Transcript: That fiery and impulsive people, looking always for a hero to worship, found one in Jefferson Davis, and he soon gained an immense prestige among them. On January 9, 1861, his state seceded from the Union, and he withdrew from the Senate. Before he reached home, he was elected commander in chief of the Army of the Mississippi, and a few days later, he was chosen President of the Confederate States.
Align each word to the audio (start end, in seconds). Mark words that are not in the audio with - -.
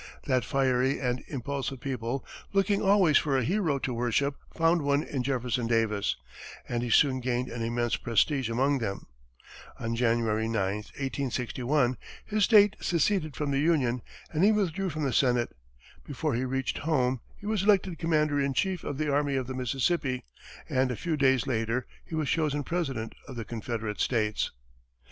That 0.23 0.43
fiery 0.43 0.99
and 0.99 1.23
impulsive 1.27 1.79
people, 1.79 2.25
looking 2.53 2.81
always 2.81 3.19
for 3.19 3.37
a 3.37 3.43
hero 3.43 3.77
to 3.77 3.93
worship, 3.93 4.35
found 4.51 4.81
one 4.81 5.03
in 5.03 5.21
Jefferson 5.21 5.67
Davis, 5.67 6.15
and 6.67 6.81
he 6.81 6.89
soon 6.89 7.19
gained 7.19 7.49
an 7.49 7.61
immense 7.61 7.97
prestige 7.97 8.49
among 8.49 8.79
them. 8.79 9.05
On 9.77 9.95
January 9.95 10.47
9, 10.47 10.57
1861, 10.77 11.97
his 12.25 12.45
state 12.45 12.75
seceded 12.79 13.35
from 13.35 13.51
the 13.51 13.59
Union, 13.59 14.01
and 14.33 14.43
he 14.43 14.51
withdrew 14.51 14.89
from 14.89 15.03
the 15.03 15.13
Senate. 15.13 15.55
Before 16.03 16.33
he 16.33 16.45
reached 16.45 16.79
home, 16.79 17.21
he 17.37 17.45
was 17.45 17.61
elected 17.61 17.99
commander 17.99 18.39
in 18.41 18.55
chief 18.55 18.83
of 18.83 18.97
the 18.97 19.13
Army 19.13 19.35
of 19.35 19.45
the 19.45 19.53
Mississippi, 19.53 20.23
and 20.67 20.89
a 20.89 20.95
few 20.95 21.15
days 21.15 21.45
later, 21.45 21.85
he 22.03 22.15
was 22.15 22.27
chosen 22.27 22.63
President 22.63 23.13
of 23.27 23.35
the 23.35 23.45
Confederate 23.45 23.99
States. 23.99 24.49